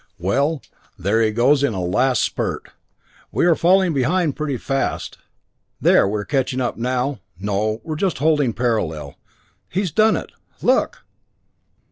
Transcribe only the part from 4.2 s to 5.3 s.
pretty fast